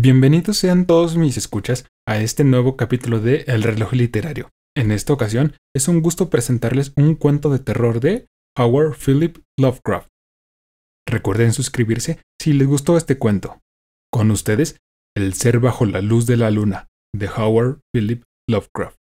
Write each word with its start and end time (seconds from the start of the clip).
Bienvenidos 0.00 0.58
sean 0.58 0.86
todos 0.86 1.16
mis 1.16 1.36
escuchas 1.36 1.84
a 2.06 2.18
este 2.18 2.44
nuevo 2.44 2.76
capítulo 2.76 3.18
de 3.18 3.42
El 3.48 3.64
reloj 3.64 3.94
literario. 3.94 4.50
En 4.76 4.92
esta 4.92 5.12
ocasión 5.12 5.56
es 5.74 5.88
un 5.88 6.02
gusto 6.02 6.30
presentarles 6.30 6.92
un 6.94 7.16
cuento 7.16 7.50
de 7.50 7.58
terror 7.58 7.98
de 7.98 8.28
Howard 8.56 8.94
Philip 8.94 9.38
Lovecraft. 9.58 10.06
Recuerden 11.04 11.52
suscribirse 11.52 12.20
si 12.40 12.52
les 12.52 12.68
gustó 12.68 12.96
este 12.96 13.18
cuento. 13.18 13.58
Con 14.12 14.30
ustedes, 14.30 14.76
El 15.16 15.34
ser 15.34 15.58
bajo 15.58 15.84
la 15.84 16.00
luz 16.00 16.26
de 16.26 16.36
la 16.36 16.52
luna, 16.52 16.86
de 17.12 17.28
Howard 17.28 17.80
Philip 17.92 18.22
Lovecraft. 18.48 18.98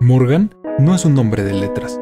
Morgan 0.00 0.52
no 0.80 0.96
es 0.96 1.04
un 1.04 1.14
nombre 1.14 1.44
de 1.44 1.52
letras. 1.52 1.96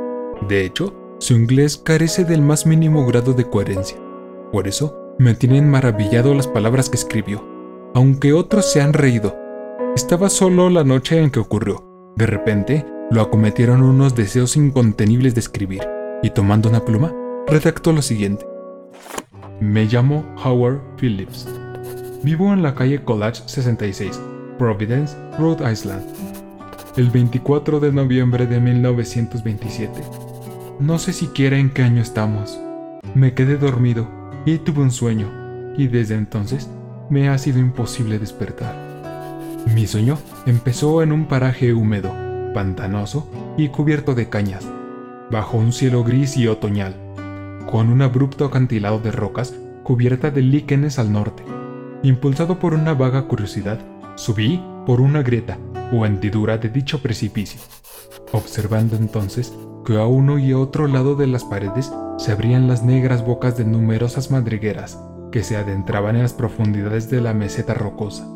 De 0.48 0.64
hecho, 0.64 0.98
su 1.20 1.34
inglés 1.34 1.76
carece 1.76 2.24
del 2.24 2.40
más 2.40 2.64
mínimo 2.64 3.04
grado 3.04 3.34
de 3.34 3.44
coherencia. 3.44 3.98
Por 4.52 4.68
eso, 4.68 5.14
me 5.18 5.34
tienen 5.34 5.68
maravillado 5.68 6.32
las 6.32 6.48
palabras 6.48 6.88
que 6.88 6.96
escribió 6.96 7.57
aunque 7.94 8.32
otros 8.32 8.70
se 8.70 8.80
han 8.80 8.92
reído. 8.92 9.36
Estaba 9.94 10.28
solo 10.28 10.70
la 10.70 10.84
noche 10.84 11.22
en 11.22 11.30
que 11.30 11.40
ocurrió. 11.40 11.84
De 12.16 12.26
repente, 12.26 12.84
lo 13.10 13.22
acometieron 13.22 13.82
unos 13.82 14.14
deseos 14.14 14.56
incontenibles 14.56 15.34
de 15.34 15.40
escribir, 15.40 15.82
y 16.22 16.30
tomando 16.30 16.68
una 16.68 16.84
pluma, 16.84 17.14
redactó 17.46 17.92
lo 17.92 18.02
siguiente. 18.02 18.46
Me 19.60 19.86
llamo 19.86 20.24
Howard 20.44 20.80
Phillips. 20.96 21.48
Vivo 22.22 22.52
en 22.52 22.62
la 22.62 22.74
calle 22.74 23.02
College 23.02 23.42
66, 23.46 24.20
Providence, 24.58 25.16
Rhode 25.38 25.70
Island. 25.72 26.04
El 26.96 27.10
24 27.10 27.80
de 27.80 27.92
noviembre 27.92 28.46
de 28.46 28.60
1927. 28.60 30.00
No 30.80 30.98
sé 30.98 31.12
siquiera 31.12 31.58
en 31.58 31.70
qué 31.70 31.82
año 31.82 32.02
estamos. 32.02 32.60
Me 33.14 33.34
quedé 33.34 33.56
dormido 33.56 34.08
y 34.44 34.58
tuve 34.58 34.82
un 34.82 34.90
sueño, 34.90 35.28
y 35.76 35.88
desde 35.88 36.14
entonces 36.14 36.68
me 37.10 37.28
ha 37.28 37.38
sido 37.38 37.58
imposible 37.58 38.18
despertar. 38.18 38.74
Mi 39.74 39.86
sueño 39.86 40.18
empezó 40.46 41.02
en 41.02 41.12
un 41.12 41.26
paraje 41.26 41.72
húmedo, 41.72 42.12
pantanoso 42.54 43.28
y 43.56 43.68
cubierto 43.68 44.14
de 44.14 44.28
cañas, 44.28 44.66
bajo 45.30 45.56
un 45.56 45.72
cielo 45.72 46.04
gris 46.04 46.36
y 46.36 46.48
otoñal, 46.48 46.94
con 47.70 47.90
un 47.90 48.02
abrupto 48.02 48.44
acantilado 48.44 48.98
de 48.98 49.10
rocas 49.10 49.54
cubierta 49.82 50.30
de 50.30 50.42
líquenes 50.42 50.98
al 50.98 51.12
norte. 51.12 51.42
Impulsado 52.02 52.58
por 52.58 52.74
una 52.74 52.94
vaga 52.94 53.26
curiosidad, 53.26 53.78
subí 54.16 54.62
por 54.86 55.00
una 55.00 55.22
grieta 55.22 55.58
o 55.92 56.06
hendidura 56.06 56.58
de 56.58 56.68
dicho 56.68 57.00
precipicio, 57.00 57.60
observando 58.32 58.96
entonces 58.96 59.52
que 59.84 59.98
a 59.98 60.06
uno 60.06 60.38
y 60.38 60.52
a 60.52 60.58
otro 60.58 60.86
lado 60.86 61.14
de 61.16 61.26
las 61.26 61.44
paredes 61.44 61.90
se 62.18 62.32
abrían 62.32 62.68
las 62.68 62.84
negras 62.84 63.24
bocas 63.24 63.56
de 63.56 63.64
numerosas 63.64 64.30
madrigueras 64.30 64.98
que 65.38 65.44
se 65.44 65.56
adentraban 65.56 66.16
en 66.16 66.22
las 66.22 66.32
profundidades 66.32 67.10
de 67.10 67.20
la 67.20 67.32
meseta 67.32 67.72
rocosa. 67.72 68.26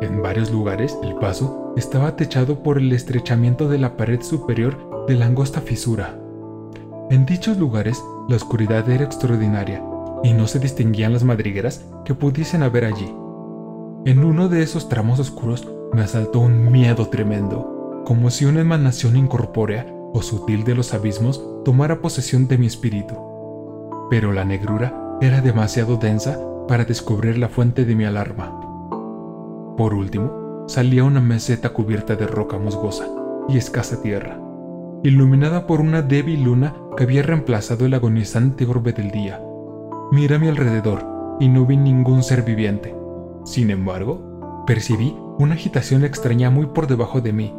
En 0.00 0.22
varios 0.22 0.52
lugares 0.52 0.96
el 1.02 1.16
paso 1.16 1.74
estaba 1.76 2.14
techado 2.14 2.62
por 2.62 2.78
el 2.78 2.92
estrechamiento 2.92 3.68
de 3.68 3.78
la 3.78 3.96
pared 3.96 4.22
superior 4.22 5.04
de 5.08 5.16
la 5.16 5.26
angosta 5.26 5.60
fisura. 5.60 6.16
En 7.10 7.26
dichos 7.26 7.58
lugares 7.58 8.00
la 8.28 8.36
oscuridad 8.36 8.88
era 8.88 9.02
extraordinaria 9.02 9.82
y 10.22 10.32
no 10.32 10.46
se 10.46 10.60
distinguían 10.60 11.12
las 11.12 11.24
madrigueras 11.24 11.84
que 12.04 12.14
pudiesen 12.14 12.62
haber 12.62 12.84
allí. 12.84 13.12
En 14.04 14.22
uno 14.22 14.48
de 14.48 14.62
esos 14.62 14.88
tramos 14.88 15.18
oscuros 15.18 15.66
me 15.92 16.02
asaltó 16.02 16.38
un 16.38 16.70
miedo 16.70 17.08
tremendo, 17.08 18.04
como 18.06 18.30
si 18.30 18.44
una 18.44 18.60
emanación 18.60 19.16
incorpórea 19.16 19.92
o 20.12 20.22
sutil 20.22 20.62
de 20.62 20.76
los 20.76 20.94
abismos 20.94 21.44
tomara 21.64 22.00
posesión 22.00 22.46
de 22.46 22.58
mi 22.58 22.68
espíritu. 22.68 23.16
Pero 24.08 24.32
la 24.32 24.44
negrura 24.44 25.07
era 25.20 25.40
demasiado 25.40 25.96
densa 25.96 26.38
para 26.68 26.84
descubrir 26.84 27.38
la 27.38 27.48
fuente 27.48 27.84
de 27.84 27.96
mi 27.96 28.04
alarma. 28.04 28.54
Por 29.76 29.92
último, 29.92 30.64
salía 30.68 31.02
una 31.02 31.20
meseta 31.20 31.70
cubierta 31.70 32.14
de 32.14 32.26
roca 32.26 32.56
musgosa 32.56 33.08
y 33.48 33.56
escasa 33.56 34.00
tierra, 34.00 34.40
iluminada 35.02 35.66
por 35.66 35.80
una 35.80 36.02
débil 36.02 36.44
luna 36.44 36.74
que 36.96 37.02
había 37.02 37.22
reemplazado 37.22 37.86
el 37.86 37.94
agonizante 37.94 38.64
orbe 38.64 38.92
del 38.92 39.10
día. 39.10 39.42
Miré 40.12 40.36
a 40.36 40.38
mi 40.38 40.48
alrededor 40.48 41.04
y 41.40 41.48
no 41.48 41.66
vi 41.66 41.76
ningún 41.76 42.22
ser 42.22 42.42
viviente. 42.42 42.94
Sin 43.44 43.70
embargo, 43.70 44.64
percibí 44.66 45.16
una 45.38 45.54
agitación 45.54 46.04
extraña 46.04 46.50
muy 46.50 46.66
por 46.66 46.86
debajo 46.86 47.20
de 47.20 47.32
mí, 47.32 47.54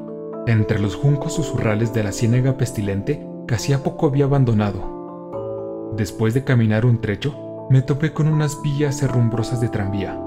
entre 0.47 0.79
los 0.79 0.95
juncos 0.95 1.33
susurrales 1.33 1.93
de 1.93 2.03
la 2.03 2.13
ciénaga 2.13 2.55
pestilente 2.55 3.25
que 3.47 3.55
hacía 3.55 3.83
poco 3.83 4.07
había 4.07 4.25
abandonado. 4.25 5.91
Después 5.97 6.33
de 6.33 6.43
caminar 6.43 6.85
un 6.85 7.01
trecho, 7.01 7.48
me 7.69 7.83
topé 7.83 8.13
con 8.13 8.27
unas 8.27 8.61
vías 8.63 9.01
herrumbrosas 9.03 9.61
de 9.61 9.69
tranvía 9.69 10.19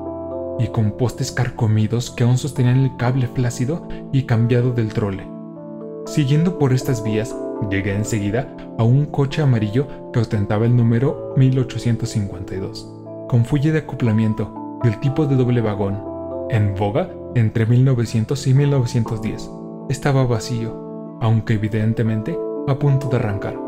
y 0.60 0.68
con 0.68 0.92
postes 0.92 1.32
carcomidos 1.32 2.10
que 2.10 2.22
aún 2.22 2.38
sostenían 2.38 2.78
el 2.78 2.96
cable 2.96 3.26
flácido 3.26 3.88
y 4.12 4.24
cambiado 4.24 4.72
del 4.72 4.92
trole. 4.92 5.26
Siguiendo 6.06 6.58
por 6.58 6.72
estas 6.72 7.02
vías, 7.02 7.34
llegué 7.68 7.96
enseguida 7.96 8.54
a 8.78 8.84
un 8.84 9.06
coche 9.06 9.42
amarillo 9.42 9.88
que 10.12 10.20
ostentaba 10.20 10.66
el 10.66 10.76
número 10.76 11.34
1852, 11.36 12.88
con 13.28 13.44
fuelle 13.44 13.72
de 13.72 13.80
acoplamiento 13.80 14.78
del 14.84 15.00
tipo 15.00 15.26
de 15.26 15.34
doble 15.34 15.60
vagón, 15.60 16.00
en 16.50 16.74
boga 16.76 17.10
entre 17.34 17.66
1900 17.66 18.46
y 18.46 18.54
1910. 18.54 19.50
Estaba 19.88 20.24
vacío, 20.26 21.18
aunque 21.20 21.54
evidentemente 21.54 22.38
a 22.68 22.78
punto 22.78 23.08
de 23.08 23.16
arrancar. 23.16 23.58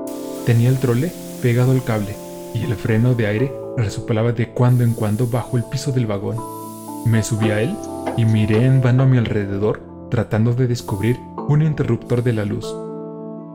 Tenía 0.47 0.69
el 0.69 0.79
trole 0.79 1.11
pegado 1.43 1.73
al 1.73 1.83
cable 1.83 2.15
y 2.55 2.63
el 2.63 2.75
freno 2.77 3.15
de 3.15 3.27
aire 3.27 3.64
resoplaba 3.77 4.33
de 4.33 4.51
cuando 4.51 4.85
en 4.85 4.95
cuando 4.95 5.27
bajo 5.27 5.57
el 5.57 5.65
piso 5.65 5.93
del 5.93 6.07
vagón. 6.07 6.37
Me 7.07 7.23
subí 7.23 7.51
a 7.51 7.61
él 7.61 7.75
y 8.17 8.25
miré 8.25 8.65
en 8.65 8.81
vano 8.81 9.03
a 9.03 9.07
mi 9.07 9.19
alrededor 9.19 9.83
tratando 10.11 10.55
de 10.55 10.67
descubrir 10.67 11.19
un 11.49 11.63
interruptor 11.63 12.23
de 12.23 12.33
la 12.33 12.45
luz. 12.45 12.75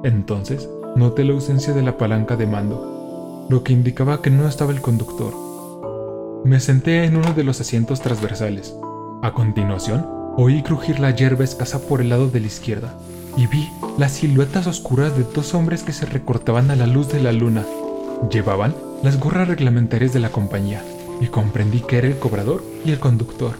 Entonces 0.03 0.69
noté 0.95 1.23
la 1.23 1.33
ausencia 1.33 1.73
de 1.73 1.81
la 1.81 1.97
palanca 1.97 2.35
de 2.35 2.47
mando, 2.47 3.47
lo 3.49 3.63
que 3.63 3.73
indicaba 3.73 4.21
que 4.21 4.29
no 4.29 4.47
estaba 4.47 4.71
el 4.71 4.81
conductor. 4.81 5.33
Me 6.45 6.59
senté 6.59 7.03
en 7.03 7.15
uno 7.15 7.33
de 7.33 7.43
los 7.43 7.59
asientos 7.61 8.01
transversales. 8.01 8.75
A 9.21 9.33
continuación, 9.33 10.05
oí 10.37 10.63
crujir 10.63 10.99
la 10.99 11.11
hierba 11.11 11.43
escasa 11.43 11.79
por 11.79 12.01
el 12.01 12.09
lado 12.09 12.29
de 12.29 12.39
la 12.39 12.47
izquierda 12.47 12.93
y 13.35 13.47
vi 13.47 13.69
las 13.97 14.13
siluetas 14.13 14.67
oscuras 14.67 15.17
de 15.17 15.23
dos 15.23 15.53
hombres 15.53 15.83
que 15.83 15.93
se 15.93 16.05
recortaban 16.05 16.71
a 16.71 16.75
la 16.75 16.87
luz 16.87 17.09
de 17.09 17.21
la 17.21 17.31
luna. 17.31 17.65
Llevaban 18.31 18.73
las 19.03 19.19
gorras 19.19 19.47
reglamentarias 19.47 20.13
de 20.13 20.19
la 20.19 20.29
compañía 20.29 20.83
y 21.21 21.27
comprendí 21.27 21.81
que 21.81 21.97
era 21.97 22.07
el 22.07 22.17
cobrador 22.17 22.63
y 22.85 22.91
el 22.91 22.99
conductor. 22.99 23.53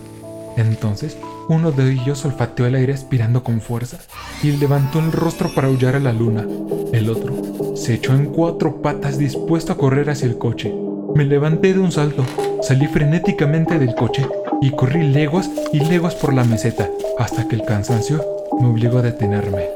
Entonces, 0.57 1.17
uno 1.47 1.71
de 1.71 1.91
ellos 1.93 2.25
olfateó 2.25 2.65
el 2.65 2.75
aire 2.75 2.93
aspirando 2.93 3.43
con 3.43 3.61
fuerza 3.61 3.99
y 4.43 4.51
levantó 4.51 4.99
el 4.99 5.11
rostro 5.11 5.49
para 5.53 5.67
aullar 5.67 5.95
a 5.95 5.99
la 5.99 6.13
luna. 6.13 6.45
El 6.91 7.09
otro 7.09 7.75
se 7.75 7.95
echó 7.95 8.13
en 8.13 8.25
cuatro 8.25 8.81
patas 8.81 9.17
dispuesto 9.17 9.73
a 9.73 9.77
correr 9.77 10.09
hacia 10.09 10.27
el 10.27 10.37
coche. 10.37 10.73
Me 11.15 11.25
levanté 11.25 11.73
de 11.73 11.79
un 11.79 11.91
salto, 11.91 12.25
salí 12.61 12.87
frenéticamente 12.87 13.79
del 13.79 13.95
coche 13.95 14.27
y 14.61 14.71
corrí 14.71 15.03
leguas 15.07 15.49
y 15.71 15.79
leguas 15.79 16.15
por 16.15 16.33
la 16.33 16.43
meseta 16.43 16.89
hasta 17.17 17.47
que 17.47 17.55
el 17.55 17.63
cansancio 17.63 18.23
me 18.59 18.67
obligó 18.67 18.99
a 18.99 19.03
detenerme. 19.03 19.69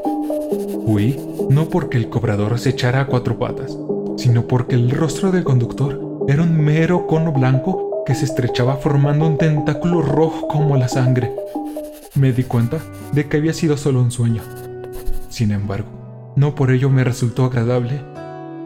Huí 0.85 1.17
no 1.49 1.69
porque 1.69 1.97
el 1.97 2.09
cobrador 2.09 2.59
se 2.59 2.69
echara 2.69 3.01
a 3.01 3.07
cuatro 3.07 3.39
patas, 3.39 3.77
sino 4.17 4.47
porque 4.47 4.75
el 4.75 4.91
rostro 4.91 5.31
del 5.31 5.43
conductor 5.43 6.25
era 6.27 6.43
un 6.43 6.59
mero 6.59 7.07
cono 7.07 7.31
blanco 7.31 8.03
que 8.05 8.15
se 8.15 8.25
estrechaba 8.25 8.77
formando 8.77 9.27
un 9.27 9.37
tentáculo 9.37 10.01
rojo 10.01 10.47
como 10.47 10.77
la 10.77 10.87
sangre. 10.87 11.33
Me 12.15 12.31
di 12.31 12.43
cuenta 12.43 12.79
de 13.11 13.27
que 13.27 13.37
había 13.37 13.53
sido 13.53 13.77
solo 13.77 14.01
un 14.01 14.11
sueño. 14.11 14.41
Sin 15.29 15.51
embargo, 15.51 16.33
no 16.35 16.55
por 16.55 16.71
ello 16.71 16.89
me 16.89 17.03
resultó 17.03 17.45
agradable. 17.45 18.01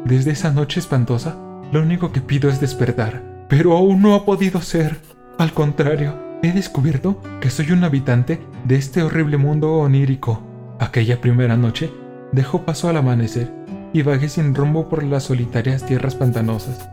Desde 0.05 0.31
esa 0.31 0.51
noche 0.51 0.79
espantosa, 0.79 1.37
lo 1.71 1.81
único 1.81 2.11
que 2.11 2.21
pido 2.21 2.49
es 2.49 2.59
despertar, 2.59 3.45
pero 3.47 3.75
aún 3.75 4.01
no 4.01 4.15
ha 4.15 4.25
podido 4.25 4.61
ser. 4.61 4.97
Al 5.37 5.53
contrario, 5.53 6.15
he 6.43 6.51
descubierto 6.51 7.21
que 7.41 7.49
soy 7.49 7.71
un 7.71 7.83
habitante 7.83 8.39
de 8.65 8.75
este 8.75 9.01
horrible 9.01 9.37
mundo 9.37 9.73
onírico. 9.75 10.41
Aquella 10.79 11.21
primera 11.21 11.57
noche 11.57 11.91
dejó 12.31 12.63
paso 12.63 12.89
al 12.89 12.97
amanecer 12.97 13.51
y 13.93 14.01
vagué 14.01 14.29
sin 14.29 14.53
rumbo 14.53 14.89
por 14.89 15.03
las 15.03 15.23
solitarias 15.23 15.85
tierras 15.85 16.15
pantanosas. 16.15 16.89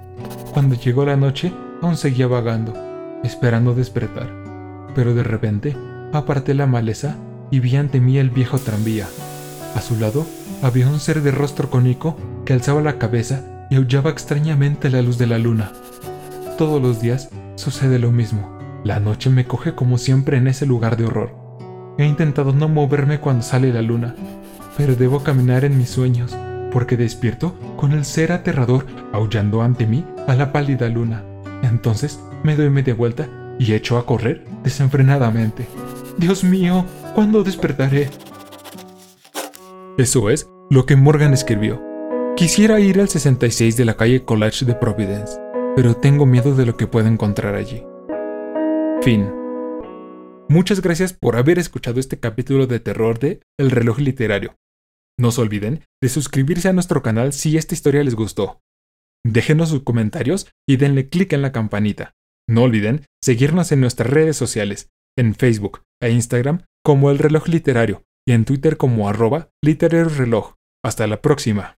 Cuando 0.53 0.75
llegó 0.77 1.05
la 1.05 1.17
noche, 1.17 1.53
aún 1.83 1.97
seguía 1.97 2.27
vagando, 2.27 2.73
esperando 3.23 3.75
despertar. 3.75 4.29
Pero 4.95 5.15
de 5.15 5.23
repente, 5.23 5.77
aparté 6.13 6.55
la 6.55 6.67
maleza 6.67 7.17
y 7.51 7.61
vi 7.61 7.77
ante 7.77 8.01
mí 8.01 8.19
el 8.19 8.31
viejo 8.31 8.59
tranvía. 8.59 9.07
A 9.75 9.81
su 9.81 9.97
lado 9.97 10.25
había 10.63 10.89
un 10.89 11.01
ser 11.01 11.23
de 11.23 11.33
rostro 11.33 11.71
cónico 11.71 12.17
que 12.45 12.53
alzaba 12.53 12.81
la 12.81 12.99
cabeza 12.99 13.67
y 13.71 13.77
aullaba 13.77 14.11
extrañamente 14.11 14.91
la 14.91 15.03
luz 15.03 15.19
de 15.19 15.27
la 15.27 15.39
luna. 15.39 15.73
Todos 16.57 16.81
los 16.81 17.01
días 17.01 17.31
sucede 17.57 17.99
lo 17.99 18.13
mismo. 18.13 18.59
La 18.85 19.01
noche 19.01 19.31
me 19.31 19.47
coge 19.47 19.75
como 19.75 19.99
siempre 19.99 20.37
en 20.37 20.47
ese 20.47 20.67
lugar 20.67 20.97
de 20.97 21.07
horror. 21.07 21.35
He 21.99 22.07
intentado 22.07 22.53
no 22.53 22.69
moverme 22.69 23.19
cuando 23.19 23.43
sale 23.43 23.73
la 23.73 23.83
luna, 23.83 24.15
pero 24.77 24.95
debo 24.95 25.23
caminar 25.23 25.65
en 25.65 25.79
mis 25.79 25.91
sueños 25.91 26.37
porque 26.75 26.97
despierto 26.97 27.57
con 27.77 27.93
el 27.93 28.05
ser 28.05 28.33
aterrador 28.33 28.85
aullando 29.13 29.63
ante 29.63 29.87
mí 29.87 30.05
a 30.27 30.35
la 30.35 30.53
pálida 30.53 30.89
luna. 30.89 31.23
Entonces 31.63 32.19
me 32.43 32.57
doy 32.57 32.69
media 32.69 32.95
vuelta 32.95 33.29
y 33.61 33.75
echó 33.75 33.97
a 33.97 34.05
correr 34.05 34.45
desenfrenadamente. 34.65 35.67
Dios 36.19 36.43
mío, 36.43 36.85
¿cuándo 37.15 37.45
despertaré? 37.45 38.11
Eso 39.97 40.31
es 40.31 40.51
lo 40.69 40.85
que 40.85 40.97
Morgan 40.97 41.33
escribió. 41.33 41.81
Quisiera 42.37 42.81
ir 42.81 43.01
al 43.01 43.09
66 43.09 43.77
de 43.77 43.85
la 43.85 43.95
calle 43.95 44.25
College 44.25 44.65
de 44.65 44.75
Providence, 44.75 45.39
pero 45.77 45.95
tengo 45.95 46.27
miedo 46.27 46.57
de 46.57 46.67
lo 46.67 46.77
que 46.77 46.89
pueda 46.89 47.09
encontrar 47.09 47.55
allí. 47.55 47.85
Fin. 49.01 49.31
Muchas 50.49 50.83
gracias 50.83 51.13
por 51.13 51.37
haber 51.37 51.61
escuchado 51.61 52.01
este 52.01 52.19
capítulo 52.19 52.67
de 52.67 52.81
terror 52.81 53.21
de 53.21 53.41
El 53.59 53.71
reloj 53.71 54.01
literario. 54.01 54.57
No 55.19 55.31
se 55.31 55.41
olviden 55.41 55.85
de 56.03 56.09
suscribirse 56.09 56.69
a 56.69 56.73
nuestro 56.73 57.03
canal 57.03 57.33
si 57.33 57.57
esta 57.57 57.75
historia 57.75 58.03
les 58.03 58.15
gustó. 58.15 58.61
Déjenos 59.25 59.71
sus 59.71 59.83
comentarios 59.83 60.51
y 60.69 60.77
denle 60.77 61.09
clic 61.09 61.33
en 61.33 61.43
la 61.43 61.53
campanita. 61.53 62.15
No 62.49 62.63
olviden 62.63 63.07
seguirnos 63.23 63.73
en 63.73 63.81
nuestras 63.81 64.11
redes 64.11 64.37
sociales, 64.37 64.91
en 65.17 65.35
Facebook 65.35 65.83
e 66.03 66.11
Instagram 66.11 66.65
como 66.85 67.11
El 67.11 67.19
Reloj 67.19 67.49
Literario 67.49 68.05
y 68.27 68.33
en 68.33 68.45
Twitter 68.45 68.77
como 68.77 69.09
arroba 69.09 69.51
literario 69.63 70.09
reloj. 70.09 70.55
Hasta 70.85 71.07
la 71.07 71.23
próxima. 71.23 71.79